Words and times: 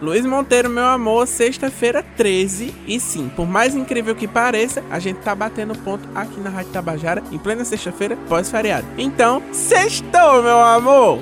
Luiz 0.00 0.24
Monteiro, 0.24 0.70
meu 0.70 0.86
amor, 0.86 1.26
sexta-feira 1.26 2.02
13. 2.16 2.74
E 2.86 2.98
sim, 2.98 3.30
por 3.36 3.46
mais 3.46 3.74
incrível 3.74 4.14
que 4.14 4.26
pareça, 4.26 4.82
a 4.90 4.98
gente 4.98 5.20
tá 5.20 5.34
batendo 5.34 5.76
ponto 5.78 6.08
aqui 6.14 6.40
na 6.40 6.48
Rádio 6.48 6.72
Tabajara 6.72 7.22
em 7.30 7.36
plena 7.36 7.64
sexta-feira, 7.66 8.16
pós-feriado. 8.28 8.86
Então, 8.96 9.42
sextou, 9.52 10.42
meu 10.42 10.58
amor! 10.58 11.20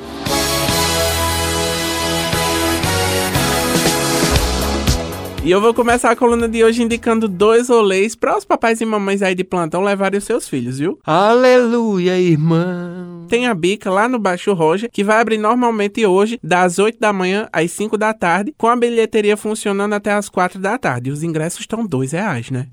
E 5.49 5.51
eu 5.51 5.63
vou 5.63 5.73
começar 5.73 6.11
a 6.11 6.15
coluna 6.15 6.47
de 6.47 6.63
hoje 6.63 6.83
indicando 6.83 7.27
dois 7.27 7.71
rolês 7.71 8.15
para 8.15 8.37
os 8.37 8.45
papais 8.45 8.83
e 8.83 8.85
mamães 8.85 9.23
aí 9.23 9.35
de 9.35 9.43
plantão 9.43 9.83
levarem 9.83 10.19
os 10.19 10.25
seus 10.25 10.47
filhos, 10.47 10.79
viu? 10.79 10.99
Aleluia, 11.03 12.21
irmão. 12.21 13.25
Tem 13.31 13.47
a 13.47 13.55
bica 13.55 13.91
lá 13.91 14.07
no 14.07 14.19
Baixo 14.19 14.53
Roja, 14.53 14.91
que 14.93 15.03
vai 15.03 15.19
abrir 15.19 15.39
normalmente 15.39 16.05
hoje, 16.05 16.39
das 16.43 16.79
8 16.79 17.01
da 17.01 17.15
manhã 17.15 17.49
às 17.51 17.71
5 17.71 17.97
da 17.97 18.13
tarde, 18.13 18.53
com 18.59 18.67
a 18.67 18.77
bilheteria 18.77 19.39
funcionando 19.39 19.95
até 19.95 20.13
as 20.13 20.29
4 20.29 20.61
da 20.61 20.77
tarde. 20.77 21.11
Os 21.11 21.23
ingressos 21.23 21.61
estão 21.61 21.87
dois 21.87 22.13
reais, 22.13 22.51
né? 22.51 22.67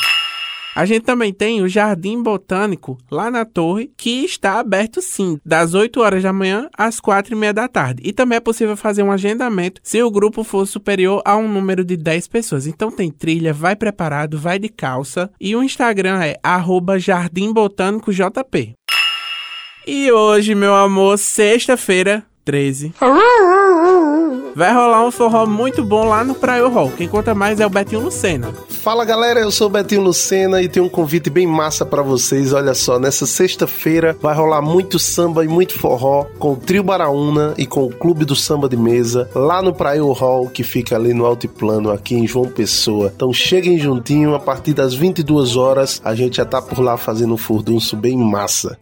A 0.76 0.86
gente 0.86 1.04
também 1.04 1.34
tem 1.34 1.62
o 1.62 1.70
Jardim 1.70 2.22
Botânico 2.22 2.98
lá 3.10 3.32
na 3.32 3.46
torre, 3.46 3.90
que 3.96 4.26
está 4.26 4.60
aberto 4.60 5.02
sim, 5.02 5.40
das 5.46 5.74
8 5.74 6.02
horas 6.02 6.22
da 6.22 6.34
manhã 6.34 6.70
às 6.78 7.00
4 7.00 7.34
e 7.34 7.38
meia 7.38 7.54
da 7.54 7.66
tarde. 7.66 8.02
E 8.04 8.12
também 8.12 8.36
é 8.36 8.42
possível 8.42 8.76
fazer 8.76 9.02
um 9.02 9.10
agendamento 9.10 9.80
se 9.82 10.04
o 10.04 10.12
grupo 10.12 10.44
for 10.44 10.66
superior 10.66 11.22
a 11.24 11.38
um 11.38 11.48
número 11.48 11.86
de 11.86 11.96
10 11.96 12.28
pessoas. 12.28 12.68
Então 12.68 12.92
tem 12.92 13.10
trilha, 13.10 13.54
vai 13.54 13.74
preparado, 13.74 14.38
vai 14.38 14.60
de 14.60 14.68
calça. 14.68 15.32
E 15.40 15.56
o 15.56 15.64
Instagram 15.64 16.22
é 16.22 16.38
arroba 16.44 17.00
Jardim 17.00 17.54
Botânico 17.54 18.12
JP. 18.12 18.74
E 19.88 20.12
hoje, 20.12 20.54
meu 20.56 20.76
amor, 20.76 21.18
sexta-feira, 21.18 22.26
13. 22.44 22.94
Vai 24.56 24.74
rolar 24.74 25.06
um 25.06 25.12
forró 25.12 25.46
muito 25.46 25.84
bom 25.84 26.06
lá 26.06 26.24
no 26.24 26.34
Praia 26.34 26.66
Hall. 26.66 26.90
Quem 26.96 27.10
conta 27.10 27.36
mais 27.36 27.60
é 27.60 27.66
o 27.66 27.70
Betinho 27.70 28.00
Lucena. 28.00 28.54
Fala 28.70 29.04
galera, 29.04 29.42
eu 29.42 29.52
sou 29.52 29.68
o 29.68 29.70
Betinho 29.70 30.02
Lucena 30.02 30.62
e 30.62 30.70
tenho 30.70 30.86
um 30.86 30.90
convite 30.90 31.30
bem 31.30 31.46
massa 31.46 31.86
para 31.86 32.02
vocês. 32.02 32.54
Olha 32.54 32.74
só, 32.74 32.98
nessa 32.98 33.26
sexta-feira 33.26 34.16
vai 34.22 34.34
rolar 34.34 34.62
muito 34.62 34.98
samba 34.98 35.44
e 35.44 35.48
muito 35.50 35.78
forró 35.78 36.26
com 36.40 36.54
o 36.54 36.56
Trio 36.56 36.84
Baraúna 36.84 37.54
e 37.58 37.66
com 37.66 37.84
o 37.84 37.90
Clube 37.90 38.24
do 38.24 38.34
Samba 38.34 38.70
de 38.70 38.78
Mesa 38.78 39.30
lá 39.36 39.62
no 39.62 39.74
Praia 39.74 40.02
Hall, 40.02 40.48
que 40.48 40.64
fica 40.64 40.96
ali 40.96 41.14
no 41.14 41.26
Altiplano, 41.26 41.92
aqui 41.92 42.16
em 42.16 42.26
João 42.26 42.48
Pessoa. 42.48 43.12
Então 43.14 43.34
cheguem 43.34 43.78
juntinho, 43.78 44.36
a 44.36 44.40
partir 44.40 44.74
das 44.74 44.94
22 44.94 45.58
horas 45.58 46.02
a 46.02 46.16
gente 46.16 46.38
já 46.38 46.46
tá 46.46 46.62
por 46.62 46.80
lá 46.80 46.96
fazendo 46.96 47.34
um 47.34 47.38
furdunço 47.38 47.98
bem 47.98 48.18
massa. 48.18 48.78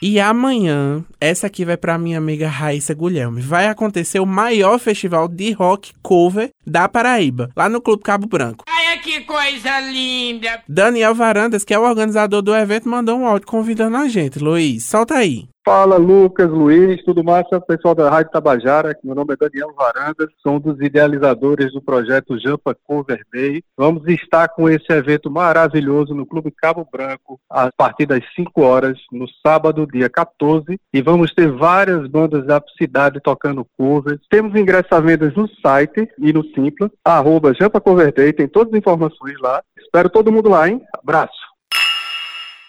E 0.00 0.20
amanhã, 0.20 1.02
essa 1.18 1.46
aqui 1.46 1.64
vai 1.64 1.76
para 1.76 1.96
minha 1.96 2.18
amiga 2.18 2.48
Raíssa 2.48 2.92
Guilherme. 2.92 3.40
Vai 3.40 3.66
acontecer 3.66 4.20
o 4.20 4.26
maior 4.26 4.78
festival 4.78 5.26
de 5.26 5.52
rock 5.52 5.92
cover 6.02 6.50
da 6.66 6.86
Paraíba, 6.86 7.50
lá 7.56 7.68
no 7.68 7.80
Clube 7.80 8.02
Cabo 8.02 8.26
Branco. 8.26 8.64
Ai, 8.68 8.98
que 8.98 9.20
coisa 9.20 9.80
linda! 9.80 10.62
Daniel 10.68 11.14
Varandas, 11.14 11.64
que 11.64 11.72
é 11.72 11.78
o 11.78 11.82
organizador 11.82 12.42
do 12.42 12.54
evento, 12.54 12.88
mandou 12.88 13.18
um 13.18 13.26
áudio 13.26 13.46
convidando 13.46 13.96
a 13.96 14.08
gente. 14.08 14.38
Luiz, 14.38 14.84
solta 14.84 15.14
aí. 15.14 15.48
Fala 15.68 15.96
Lucas, 15.96 16.48
Luiz, 16.48 17.02
tudo 17.02 17.24
massa, 17.24 17.60
pessoal 17.60 17.92
da 17.92 18.08
Rádio 18.08 18.30
Tabajara, 18.30 18.96
meu 19.02 19.16
nome 19.16 19.34
é 19.34 19.36
Daniel 19.36 19.74
Varandas, 19.76 20.28
sou 20.40 20.52
um 20.52 20.60
dos 20.60 20.80
idealizadores 20.80 21.72
do 21.72 21.82
projeto 21.82 22.38
Jampa 22.38 22.72
Cover 22.72 23.20
Day. 23.32 23.64
Vamos 23.76 24.06
estar 24.06 24.46
com 24.50 24.70
esse 24.70 24.86
evento 24.92 25.28
maravilhoso 25.28 26.14
no 26.14 26.24
Clube 26.24 26.52
Cabo 26.52 26.86
Branco 26.88 27.40
a 27.50 27.68
partir 27.76 28.06
das 28.06 28.22
5 28.36 28.62
horas, 28.62 28.96
no 29.10 29.26
sábado, 29.44 29.88
dia 29.92 30.08
14, 30.08 30.78
e 30.94 31.02
vamos 31.02 31.34
ter 31.34 31.50
várias 31.50 32.06
bandas 32.06 32.46
da 32.46 32.62
cidade 32.78 33.18
tocando 33.20 33.66
covers. 33.76 34.20
Temos 34.30 34.54
ingressos 34.54 34.92
à 34.92 35.00
venda 35.00 35.32
no 35.34 35.48
site 35.60 36.08
e 36.20 36.32
no 36.32 36.44
Simpla, 36.54 36.88
arroba 37.04 37.52
Jampa 37.52 37.80
Cover 37.80 38.14
Day, 38.14 38.32
tem 38.32 38.46
todas 38.46 38.72
as 38.72 38.78
informações 38.78 39.36
lá. 39.40 39.60
Espero 39.76 40.08
todo 40.10 40.30
mundo 40.30 40.48
lá, 40.48 40.68
hein? 40.68 40.80
Abraço! 40.96 41.45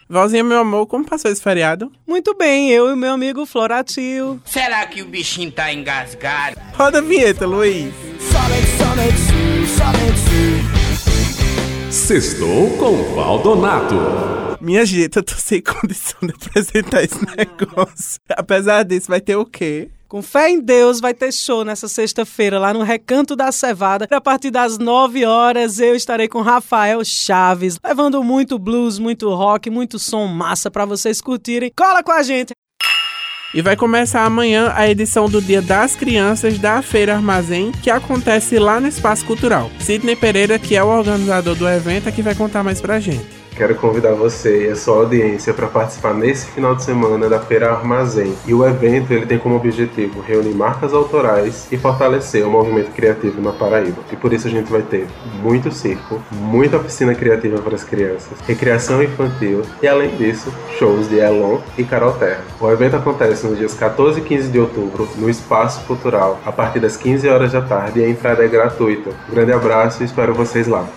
Valzinha, 0.09 0.41
meu 0.43 0.59
amor, 0.59 0.87
como 0.87 1.03
passou 1.05 1.29
esse 1.29 1.41
feriado? 1.41 1.91
Muito 2.07 2.33
bem, 2.33 2.69
eu 2.71 2.89
e 2.89 2.95
meu 2.95 3.11
amigo 3.11 3.45
Floratio. 3.45 4.41
Será 4.45 4.85
que 4.87 5.01
o 5.01 5.05
bichinho 5.05 5.51
tá 5.51 5.73
engasgado? 5.73 6.55
Roda 6.73 6.99
a 6.99 7.01
vinheta, 7.01 7.45
Luiz. 7.45 7.93
Sextou 11.91 12.69
com 12.77 13.15
Valdonato. 13.15 13.95
Minha 14.61 14.85
gente, 14.85 15.17
eu 15.17 15.23
tô 15.23 15.35
sem 15.35 15.59
condição 15.61 16.19
de 16.23 16.33
apresentar 16.33 17.03
esse 17.03 17.19
negócio. 17.35 18.19
Apesar 18.29 18.83
disso, 18.83 19.07
vai 19.09 19.19
ter 19.19 19.35
o 19.35 19.45
quê? 19.45 19.89
Com 20.07 20.21
fé 20.21 20.49
em 20.49 20.61
Deus, 20.61 21.01
vai 21.01 21.13
ter 21.13 21.33
show 21.33 21.65
nessa 21.65 21.89
sexta-feira 21.89 22.57
lá 22.57 22.73
no 22.73 22.81
Recanto 22.81 23.35
da 23.35 23.51
Cevada. 23.51 24.07
A 24.09 24.21
partir 24.21 24.49
das 24.49 24.77
9 24.77 25.25
horas 25.25 25.81
eu 25.81 25.95
estarei 25.95 26.29
com 26.29 26.41
Rafael 26.41 27.03
Chaves, 27.03 27.77
levando 27.83 28.23
muito 28.23 28.57
blues, 28.57 28.97
muito 28.97 29.29
rock, 29.33 29.69
muito 29.69 29.99
som 29.99 30.25
massa 30.25 30.71
para 30.71 30.85
vocês 30.85 31.19
curtirem. 31.19 31.73
Cola 31.75 32.01
com 32.01 32.13
a 32.13 32.23
gente! 32.23 32.53
E 33.53 33.61
vai 33.61 33.75
começar 33.75 34.23
amanhã 34.23 34.71
a 34.73 34.89
edição 34.89 35.27
do 35.27 35.41
Dia 35.41 35.61
das 35.61 35.93
Crianças 35.93 36.57
da 36.57 36.81
Feira 36.81 37.15
Armazém, 37.15 37.73
que 37.83 37.89
acontece 37.89 38.57
lá 38.59 38.79
no 38.79 38.87
Espaço 38.87 39.25
Cultural. 39.25 39.69
Sidney 39.79 40.15
Pereira, 40.15 40.57
que 40.57 40.77
é 40.77 40.83
o 40.83 40.87
organizador 40.87 41.55
do 41.55 41.67
evento, 41.67 42.07
é 42.07 42.11
que 42.13 42.21
vai 42.21 42.35
contar 42.35 42.63
mais 42.63 42.79
pra 42.79 42.99
gente. 43.01 43.36
Quero 43.57 43.73
convidar 43.73 44.11
você 44.11 44.67
e 44.67 44.69
a 44.69 44.75
sua 44.75 44.97
audiência 44.97 45.51
para 45.51 45.65
participar 45.65 46.13
nesse 46.13 46.45
final 46.45 46.75
de 46.75 46.83
semana 46.83 47.27
da 47.27 47.39
Feira 47.39 47.71
Armazém. 47.71 48.35
E 48.45 48.53
o 48.53 48.63
evento 48.63 49.11
ele 49.11 49.25
tem 49.25 49.39
como 49.39 49.55
objetivo 49.55 50.21
reunir 50.21 50.53
marcas 50.53 50.93
autorais 50.93 51.67
e 51.71 51.75
fortalecer 51.75 52.45
o 52.45 52.51
movimento 52.51 52.91
criativo 52.91 53.41
na 53.41 53.51
Paraíba. 53.51 53.97
E 54.11 54.15
por 54.15 54.31
isso 54.31 54.47
a 54.47 54.51
gente 54.51 54.71
vai 54.71 54.83
ter 54.83 55.07
muito 55.41 55.71
circo, 55.71 56.21
muita 56.31 56.77
piscina 56.77 57.15
criativa 57.15 57.57
para 57.57 57.73
as 57.73 57.83
crianças, 57.83 58.37
recreação 58.45 59.01
infantil 59.01 59.63
e 59.81 59.87
além 59.87 60.15
disso, 60.15 60.53
shows 60.77 61.09
de 61.09 61.17
Elon 61.17 61.57
e 61.79 61.83
Carol 61.83 62.13
Terra. 62.13 62.43
O 62.61 62.69
evento 62.69 62.97
acontece 62.97 63.47
nos 63.47 63.57
dias 63.57 63.73
14 63.73 64.19
e 64.19 64.23
15 64.23 64.49
de 64.49 64.59
outubro 64.59 65.09
no 65.15 65.27
Espaço 65.27 65.83
Cultural, 65.87 66.39
a 66.45 66.51
partir 66.51 66.79
das 66.79 66.95
15 66.95 67.27
horas 67.27 67.53
da 67.53 67.61
tarde 67.61 68.01
e 68.01 68.03
a 68.03 68.09
entrada 68.09 68.45
é 68.45 68.47
gratuita. 68.47 69.09
Um 69.27 69.33
grande 69.33 69.51
abraço 69.51 70.03
e 70.03 70.05
espero 70.05 70.31
vocês 70.35 70.67
lá. 70.67 70.87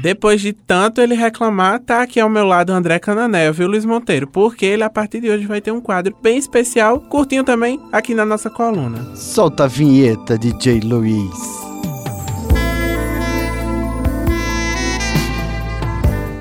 Depois 0.00 0.40
de 0.40 0.52
tanto 0.52 1.00
ele 1.00 1.14
reclamar, 1.14 1.80
tá 1.80 2.02
aqui 2.02 2.20
ao 2.20 2.28
meu 2.28 2.44
lado 2.44 2.70
o 2.70 2.74
André 2.74 2.98
Canané, 2.98 3.50
viu, 3.50 3.66
Luiz 3.66 3.84
Monteiro? 3.84 4.28
Porque 4.28 4.64
ele, 4.64 4.84
a 4.84 4.90
partir 4.90 5.20
de 5.20 5.28
hoje, 5.28 5.46
vai 5.46 5.60
ter 5.60 5.72
um 5.72 5.80
quadro 5.80 6.14
bem 6.22 6.38
especial, 6.38 7.00
curtinho 7.00 7.42
também, 7.42 7.80
aqui 7.90 8.14
na 8.14 8.24
nossa 8.24 8.48
coluna. 8.48 9.16
Solta 9.16 9.64
a 9.64 9.66
vinheta, 9.66 10.38
DJ 10.38 10.80
Luiz. 10.80 11.58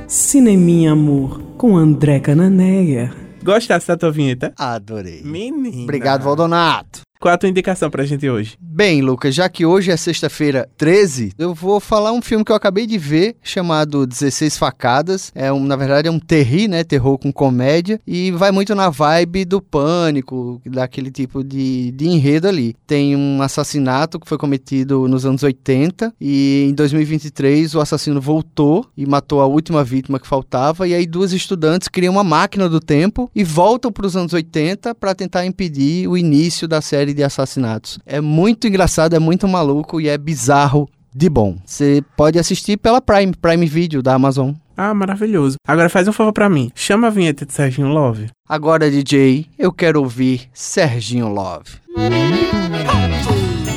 Cineminha 0.07 0.91
Amor, 0.91 1.41
com 1.57 1.75
André 1.75 2.19
Cananéia. 2.19 3.12
Gostasse 3.44 3.88
da 3.88 3.97
tua 3.97 4.12
vinheta? 4.12 4.53
Adorei. 4.57 5.22
Menina. 5.24 5.84
Obrigado, 5.84 6.24
Valdonato. 6.24 7.06
Qual 7.19 7.33
a 7.33 7.38
tua 7.38 7.50
indicação 7.50 7.89
pra 7.89 8.05
gente 8.05 8.29
hoje? 8.29 8.57
Bem, 8.61 9.01
Lucas, 9.01 9.33
já 9.33 9.50
que 9.50 9.66
hoje 9.66 9.89
é 9.89 9.97
sexta-feira 9.97 10.69
13, 10.78 11.33
eu 11.38 11.51
vou 11.51 11.79
falar 11.79 12.11
um 12.11 12.22
filme 12.22 12.45
que 12.45 12.51
eu 12.51 12.55
acabei 12.55 12.85
de 12.85 12.97
ver, 12.97 13.35
chamado 13.41 14.05
16 14.05 14.55
Facadas. 14.55 15.31
É 15.33 15.51
um, 15.51 15.66
na 15.66 15.75
verdade, 15.75 16.07
é 16.07 16.11
um 16.11 16.19
terri, 16.19 16.67
né? 16.67 16.83
Terror 16.83 17.17
com 17.17 17.33
comédia. 17.33 18.00
E 18.06 18.29
vai 18.31 18.51
muito 18.51 18.75
na 18.75 18.89
vibe 18.89 19.45
do 19.45 19.59
pânico, 19.59 20.61
daquele 20.63 21.09
tipo 21.09 21.44
de, 21.44 21.91
de 21.91 22.07
enredo 22.07 22.47
ali. 22.47 22.75
Tem 22.85 23.16
um 23.16 23.41
assassinato 23.41 24.19
que 24.19 24.29
foi 24.29 24.38
cometido 24.38 25.07
nos 25.07 25.25
anos 25.25 25.41
80 25.41 26.13
e 26.22 26.67
em 26.69 26.73
2023 26.73 27.73
o 27.73 27.81
assassino 27.81 28.22
voltou 28.22 28.85
e 28.95 29.07
matou 29.07 29.41
a 29.41 29.47
última 29.47 29.83
vítima 29.83 30.19
que 30.19 30.27
faltava. 30.27 30.88
E 30.88 30.94
aí 30.94 31.07
duas 31.07 31.33
estudantes 31.33 31.88
criam 31.88 32.13
uma 32.13 32.23
máquina 32.23 32.69
do 32.69 32.79
tempo 32.79 33.29
e 33.33 33.44
voltam 33.44 33.91
para 33.91 34.06
os 34.06 34.16
anos 34.16 34.33
80 34.33 34.94
para 34.94 35.16
tentar 35.16 35.47
impedir 35.47 36.07
o 36.07 36.16
início 36.16 36.67
da 36.67 36.79
série 36.79 37.06
de 37.13 37.23
assassinatos. 37.23 38.00
É 38.06 38.22
muito 38.22 38.68
engraçado, 38.68 39.16
é 39.16 39.19
muito 39.19 39.47
maluco 39.47 40.00
e 40.00 40.07
é 40.07 40.18
bizarro 40.18 40.89
de 41.13 41.30
bom. 41.30 41.57
Você 41.65 42.04
pode 42.15 42.38
assistir 42.38 42.77
pela 42.77 43.01
Prime, 43.01 43.33
Prime 43.33 43.65
Video 43.65 44.04
da 44.04 44.13
Amazon. 44.13 44.54
Ah, 44.77 44.94
maravilhoso. 44.94 45.56
Agora 45.68 45.89
faz 45.89 46.07
um 46.07 46.13
favor 46.13 46.31
pra 46.31 46.48
mim. 46.48 46.71
Chama 46.75 47.07
a 47.07 47.09
vinheta 47.09 47.45
de 47.45 47.54
Serginho 47.54 47.88
Love. 47.88 48.27
Agora, 48.48 48.92
DJ, 48.92 49.48
eu 49.57 49.74
quero 49.74 50.00
ouvir 50.00 50.48
Serginho 50.54 51.27
Love. 51.27 51.71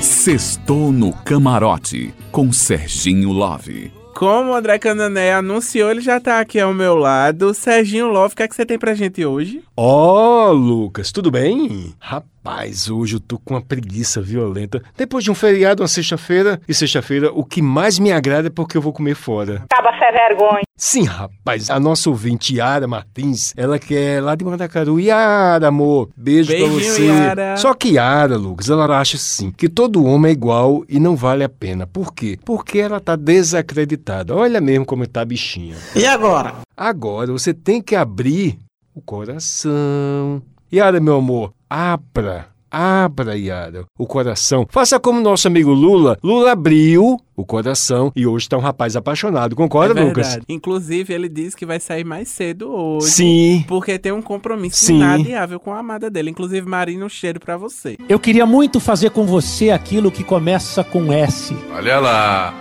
Sextou 0.02 0.92
no 0.92 1.14
camarote 1.14 2.12
com 2.30 2.52
Serginho 2.52 3.32
Love. 3.32 3.90
Como 4.14 4.50
o 4.50 4.54
André 4.54 4.78
Canané 4.78 5.32
anunciou, 5.32 5.90
ele 5.90 6.02
já 6.02 6.20
tá 6.20 6.40
aqui 6.40 6.60
ao 6.60 6.74
meu 6.74 6.94
lado. 6.94 7.54
Serginho 7.54 8.08
Love, 8.08 8.34
o 8.34 8.36
que 8.36 8.42
é 8.42 8.48
que 8.48 8.54
você 8.54 8.66
tem 8.66 8.78
pra 8.78 8.92
gente 8.92 9.24
hoje? 9.24 9.62
Ó, 9.74 10.50
oh, 10.50 10.52
Lucas, 10.52 11.10
tudo 11.10 11.30
bem? 11.30 11.94
Rapaz 11.98 12.39
Rapaz, 12.42 12.88
hoje 12.88 13.16
eu 13.16 13.20
tô 13.20 13.38
com 13.38 13.52
uma 13.52 13.60
preguiça 13.60 14.22
violenta. 14.22 14.82
Depois 14.96 15.22
de 15.22 15.30
um 15.30 15.34
feriado, 15.34 15.82
uma 15.82 15.88
sexta-feira, 15.88 16.58
e 16.66 16.72
sexta-feira 16.72 17.30
o 17.30 17.44
que 17.44 17.60
mais 17.60 17.98
me 17.98 18.10
agrada 18.10 18.48
é 18.48 18.50
porque 18.50 18.78
eu 18.78 18.80
vou 18.80 18.94
comer 18.94 19.14
fora. 19.14 19.66
Acaba 19.70 19.90
sem 19.98 20.10
vergonha. 20.10 20.62
Sim, 20.74 21.04
rapaz, 21.04 21.68
a 21.68 21.78
nossa 21.78 22.08
ouvinte 22.08 22.56
Yara 22.56 22.86
Martins, 22.86 23.52
ela 23.58 23.78
que 23.78 23.94
é 23.94 24.22
lá 24.22 24.34
de 24.34 24.42
Mandacaru. 24.42 24.98
Yara, 24.98 25.68
amor, 25.68 26.08
beijo 26.16 26.48
Beijinho, 26.48 26.70
pra 26.70 26.80
você. 26.80 27.06
Yara. 27.08 27.56
Só 27.58 27.74
que 27.74 27.90
Yara, 27.90 28.38
Lucas, 28.38 28.70
ela 28.70 28.86
acha 28.98 29.18
sim 29.18 29.50
que 29.50 29.68
todo 29.68 30.02
homem 30.02 30.30
é 30.30 30.32
igual 30.32 30.82
e 30.88 30.98
não 30.98 31.14
vale 31.16 31.44
a 31.44 31.48
pena. 31.48 31.86
Por 31.86 32.14
quê? 32.14 32.38
Porque 32.42 32.78
ela 32.78 33.00
tá 33.00 33.16
desacreditada. 33.16 34.34
Olha 34.34 34.62
mesmo 34.62 34.86
como 34.86 35.06
tá 35.06 35.20
a 35.20 35.26
bichinha. 35.26 35.76
E 35.94 36.06
agora? 36.06 36.54
Agora 36.74 37.30
você 37.30 37.52
tem 37.52 37.82
que 37.82 37.94
abrir 37.94 38.58
o 38.94 39.02
coração. 39.02 40.40
Yara, 40.72 41.00
meu 41.00 41.16
amor, 41.16 41.52
abra. 41.70 42.48
Abra, 42.72 43.36
Yara, 43.36 43.84
o 43.98 44.06
coração. 44.06 44.64
Faça 44.70 45.00
como 45.00 45.20
nosso 45.20 45.48
amigo 45.48 45.72
Lula. 45.72 46.16
Lula 46.22 46.52
abriu 46.52 47.16
o 47.36 47.44
coração 47.44 48.12
e 48.14 48.28
hoje 48.28 48.48
tá 48.48 48.56
um 48.56 48.60
rapaz 48.60 48.94
apaixonado. 48.94 49.56
Concorda, 49.56 50.00
é 50.00 50.04
Lucas? 50.04 50.38
Inclusive, 50.48 51.12
ele 51.12 51.28
disse 51.28 51.56
que 51.56 51.66
vai 51.66 51.80
sair 51.80 52.04
mais 52.04 52.28
cedo 52.28 52.72
hoje. 52.72 53.10
Sim. 53.10 53.64
Porque 53.66 53.98
tem 53.98 54.12
um 54.12 54.22
compromisso 54.22 54.84
Sim. 54.84 54.96
inadiável 54.98 55.58
com 55.58 55.72
a 55.72 55.80
amada 55.80 56.08
dele. 56.08 56.30
Inclusive, 56.30 56.64
Marina, 56.64 57.04
um 57.04 57.08
cheiro 57.08 57.40
pra 57.40 57.56
você. 57.56 57.96
Eu 58.08 58.20
queria 58.20 58.46
muito 58.46 58.78
fazer 58.78 59.10
com 59.10 59.26
você 59.26 59.70
aquilo 59.70 60.12
que 60.12 60.22
começa 60.22 60.84
com 60.84 61.12
S. 61.12 61.52
Olha 61.74 61.98
lá. 61.98 62.54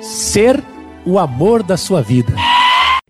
Ser 0.00 0.64
o 1.04 1.18
amor 1.18 1.62
da 1.62 1.76
sua 1.76 2.00
vida. 2.00 2.34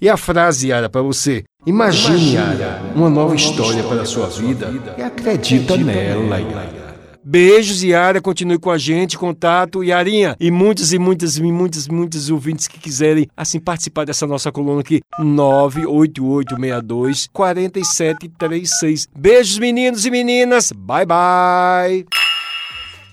E 0.00 0.08
a 0.08 0.16
frase, 0.16 0.68
Yara, 0.68 0.88
para 0.88 1.02
você. 1.02 1.44
Imagine, 1.66 2.34
Yara, 2.34 2.82
uma 2.94 3.10
nova 3.10 3.34
história 3.34 3.82
para 3.82 4.02
a 4.02 4.06
sua 4.06 4.28
vida 4.28 4.72
e 4.96 5.02
acredita 5.02 5.76
nela, 5.76 6.38
Yara. 6.40 6.80
Beijos, 7.22 7.82
Yara. 7.82 8.18
Continue 8.20 8.58
com 8.58 8.70
a 8.70 8.78
gente, 8.78 9.18
contato, 9.18 9.84
Yarinha. 9.84 10.34
E 10.40 10.50
muitos 10.50 10.90
e 10.92 10.98
muitas 10.98 11.36
e 11.36 11.42
muitas, 11.42 11.86
muitos 11.86 12.30
ouvintes 12.30 12.66
que 12.66 12.78
quiserem, 12.78 13.28
assim, 13.36 13.60
participar 13.60 14.06
dessa 14.06 14.26
nossa 14.26 14.50
coluna 14.50 14.80
aqui. 14.80 15.02
98862 15.18 17.28
4736. 17.32 19.06
Beijos, 19.16 19.58
meninos 19.58 20.06
e 20.06 20.10
meninas. 20.10 20.72
Bye, 20.72 21.04
bye. 21.06 22.06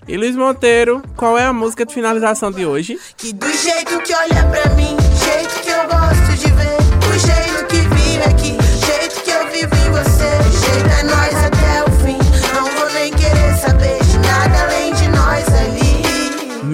E 0.07 0.15
Luiz 0.15 0.37
Monteiro, 0.37 1.03
qual 1.17 1.37
é 1.37 1.43
a 1.43 1.51
música 1.51 1.85
de 1.85 1.93
finalização 1.93 2.49
de 2.49 2.65
hoje? 2.65 2.97
Que 3.17 3.33
do 3.33 3.51
jeito 3.51 3.99
que 4.03 4.13
olha 4.15 4.45
pra 4.45 4.73
mim, 4.73 4.95
jeito 5.21 5.61
que 5.61 5.69
eu 5.69 5.85
gosto 5.85 6.31
de 6.39 6.46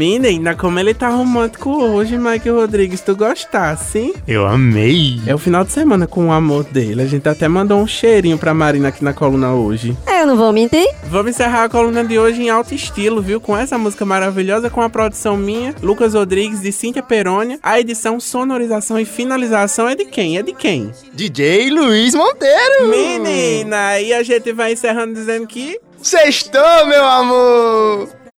Menina, 0.03 0.53
como 0.53 0.77
ele 0.77 0.93
tá 0.93 1.07
romântico 1.07 1.69
hoje, 1.69 2.17
Mike 2.17 2.49
Rodrigues. 2.49 2.99
Tu 2.99 3.15
gostasse, 3.15 3.99
hein? 3.99 4.13
Eu 4.27 4.45
amei. 4.45 5.21
É 5.25 5.33
o 5.33 5.37
final 5.37 5.63
de 5.63 5.71
semana 5.71 6.05
com 6.05 6.27
o 6.27 6.31
amor 6.33 6.65
dele. 6.65 7.01
A 7.01 7.05
gente 7.05 7.29
até 7.29 7.47
mandou 7.47 7.79
um 7.79 7.87
cheirinho 7.87 8.37
pra 8.37 8.53
Marina 8.53 8.89
aqui 8.89 9.01
na 9.01 9.13
coluna 9.13 9.53
hoje. 9.53 9.97
Eu 10.05 10.27
não 10.27 10.35
vou 10.35 10.51
mentir. 10.51 10.85
Vamos 11.05 11.31
encerrar 11.31 11.63
a 11.63 11.69
coluna 11.69 12.03
de 12.03 12.19
hoje 12.19 12.41
em 12.41 12.49
alto 12.49 12.75
estilo, 12.75 13.21
viu? 13.21 13.39
Com 13.39 13.55
essa 13.55 13.77
música 13.77 14.03
maravilhosa, 14.03 14.69
com 14.69 14.81
a 14.81 14.89
produção 14.89 15.37
minha, 15.37 15.73
Lucas 15.81 16.13
Rodrigues, 16.13 16.59
de 16.59 16.73
Cíntia 16.73 17.01
Perônia. 17.01 17.57
A 17.63 17.79
edição, 17.79 18.19
sonorização 18.19 18.99
e 18.99 19.05
finalização 19.05 19.87
é 19.87 19.95
de 19.95 20.03
quem? 20.03 20.37
É 20.37 20.43
de 20.43 20.51
quem? 20.51 20.91
DJ 21.13 21.69
Luiz 21.69 22.13
Monteiro. 22.13 22.89
Menina, 22.89 24.01
e 24.01 24.11
a 24.11 24.21
gente 24.21 24.51
vai 24.51 24.73
encerrando 24.73 25.13
dizendo 25.13 25.47
que... 25.47 25.79
Sextou, 26.01 26.87
meu 26.87 27.05
amor! 27.05 28.22